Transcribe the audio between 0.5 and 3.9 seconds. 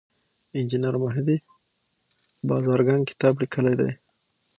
انجینیر مهدي بازرګان کتاب لیکلی دی.